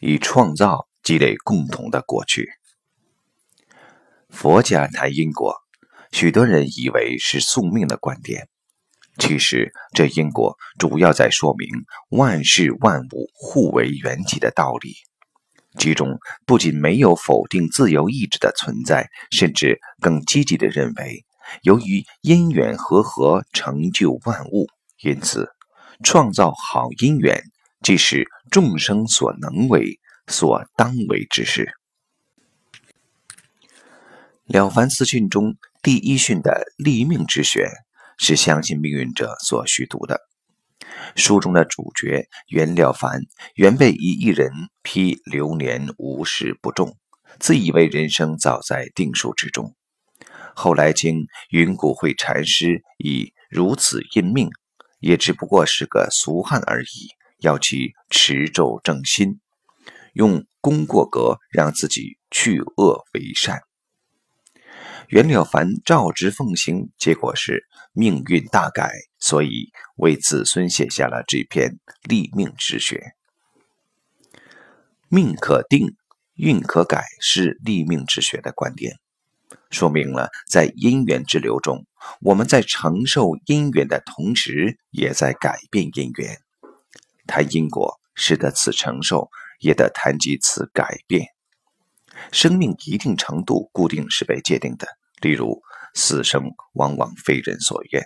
[0.00, 2.48] 以创造积累共同的过去。
[4.28, 5.54] 佛家谈因果，
[6.10, 8.48] 许多人以为是宿命的观点，
[9.18, 11.68] 其实这因果主要在说明
[12.08, 14.94] 万事万物互为缘起的道理。
[15.78, 21.24] 其中不仅没有否定自由意志的存在，甚至更积极的认为，
[21.62, 24.66] 由于因缘和合成就万物，
[25.00, 25.48] 因此
[26.02, 27.44] 创造好因缘，
[27.82, 31.72] 即是众生所能为、所当为之事。
[34.52, 37.70] 《了凡四训》中第一训的立命之学，
[38.18, 40.20] 是相信命运者所需读的。
[41.16, 43.22] 书中的主角袁了凡，
[43.54, 44.50] 原被一艺人
[44.82, 46.96] 批流年无事不中，
[47.38, 49.74] 自以为人生早在定数之中。
[50.54, 54.50] 后来经云谷会禅师以如此印命，
[54.98, 57.08] 也只不过是个俗汉而已，
[57.40, 59.40] 要其持咒正心，
[60.12, 63.60] 用功过格让自己去恶为善。
[65.08, 73.14] 袁了凡照直奉行，结果是命运大改，所以为子孙写下了这篇立命之学。
[75.08, 75.96] 命可定，
[76.34, 78.94] 运可改，是立命之学的观点，
[79.70, 81.84] 说明了在因缘之流中，
[82.20, 86.38] 我们在承受因缘的同时，也在改变因缘。
[87.30, 91.28] 谈因果，是得此承受，也得谈及此改变。
[92.32, 94.88] 生命一定程度固定是被界定的。
[95.22, 95.62] 例如，
[95.94, 98.04] 死生往往非人所愿，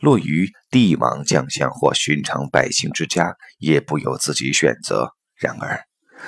[0.00, 5.12] 落于帝王将相或寻常百姓之家，也不由自己选择。
[5.36, 5.80] 然而，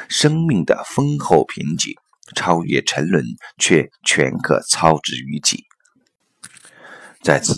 [0.08, 1.94] 生命的丰厚贫瘠，
[2.34, 3.24] 超越沉沦，
[3.58, 5.64] 却全可操之于己。
[7.22, 7.54] 在此，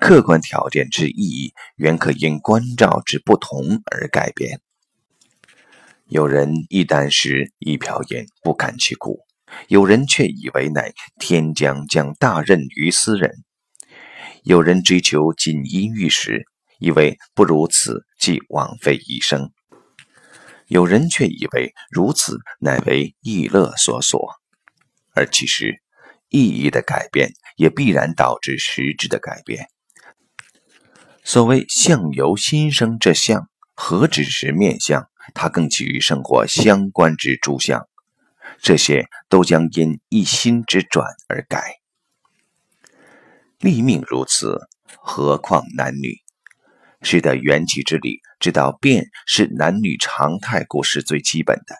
[0.00, 4.60] 客观条件之意义，原可因关照之不同而改变。
[6.06, 9.20] 有人一箪食，一瓢饮，不堪其苦。
[9.66, 13.30] 有人却以为乃天将降大任于斯人；
[14.44, 16.44] 有人追求锦衣玉食，
[16.78, 19.48] 以为不如此即枉费一生；
[20.68, 24.34] 有人却以为如此乃为意乐所锁。
[25.14, 25.82] 而其实，
[26.28, 29.66] 意义的改变也必然导致实质的改变。
[31.28, 35.10] 所谓“相由心生”，这相何止是面相？
[35.34, 37.86] 它更起于生活相关之诸相。
[38.62, 41.80] 这些都将因一心之转而改。
[43.58, 44.58] 立命如此，
[45.02, 46.16] 何况男女？
[47.02, 51.76] 是的缘起之理，知道变是男女常态，故是最基本的，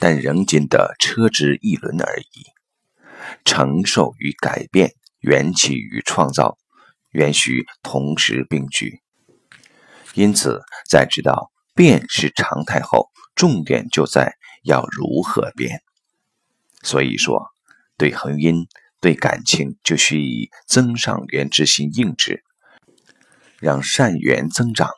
[0.00, 2.46] 但仍仅得车之一轮而已。
[3.44, 4.90] 承受与改变，
[5.20, 6.58] 缘起与创造，
[7.16, 9.00] 原需同时并举。
[10.12, 15.82] 因此，在知道变是常态后，重点就在要如何变。
[16.82, 17.46] 所以说，
[17.96, 18.66] 对婚姻、
[19.00, 22.44] 对感情，就需以增上缘之心应之，
[23.58, 24.90] 让善缘增长，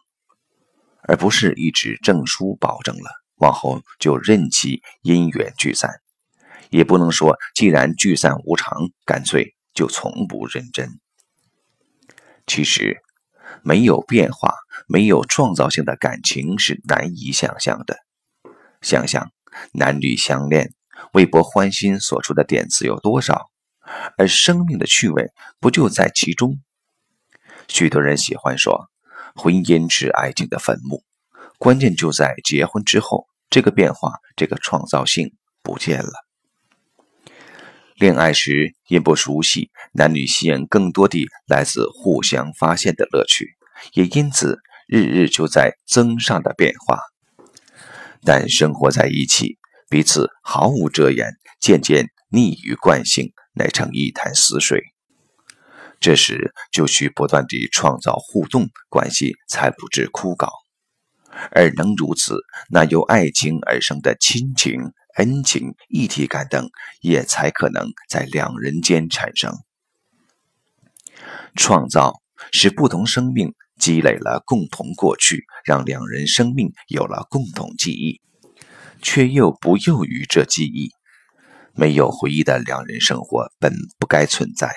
[1.03, 6.01] 而不是一纸证书保证了，往后就任其因缘聚散。
[6.71, 11.01] 也不能说，既然聚散无常，干脆就从不认真。
[12.49, 13.01] 其实，
[13.63, 14.55] 没有变化、
[14.89, 17.99] 没有创造性的感情是难以想象的。
[18.83, 19.31] 想想
[19.73, 20.75] 男女相恋。
[21.13, 23.53] 为博欢心所出的点子有多少？
[24.17, 26.59] 而生命的趣味不就在其中？
[27.69, 28.91] 许多人喜欢说，
[29.37, 31.05] 婚姻是爱情的坟墓，
[31.57, 36.28] 关键就在结婚之后，这个变化，这个创造性不见了。
[37.99, 43.57] 恋爱时因不熟悉，男女吸引更多的来自互相发现的乐趣，
[43.93, 47.01] 也因此日日就在增上的变化。
[48.23, 49.59] 但生活在一起。
[49.91, 54.83] 彼此毫无遮掩，渐渐溺于惯性，乃成一潭死水。
[55.99, 60.51] 这时就需不断地创造互动关系，才不致枯槁。
[61.51, 62.37] 而能如此，
[62.71, 66.71] 那由爱情而生的亲情、恩情、一体感等，
[67.01, 69.53] 也才可能在两人间产生。
[71.55, 72.15] 创造
[72.53, 78.21] 使不同生命积累了共同过去，让两人生命有了共同记忆。
[79.01, 80.91] 却又不囿于这记忆，
[81.73, 84.75] 没有回忆的两人生活本不该存在，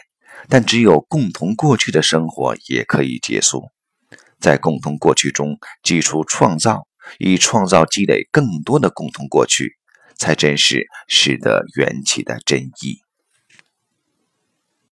[0.47, 3.69] 但只有共同过去的生活也可以结束。
[4.39, 6.87] 在共同过去中，基础创造，
[7.17, 9.75] 以创造积累更多的共同过去，
[10.17, 13.10] 才真是使得缘起的真意。